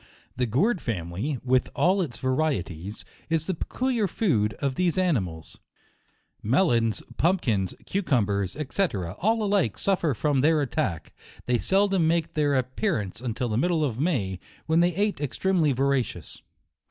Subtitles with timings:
[0.35, 5.59] The gourd family, with all its varieties, is the peculiar food of these animals.
[6.41, 8.83] Melons, pumpkins, cucumbers, &c.
[8.95, 11.13] all alike suffer from their attack.
[11.45, 14.79] They seldom make their appearance until the middle of May, when JUNfc.
[14.79, 16.41] 1 25 they ate extremely voracious.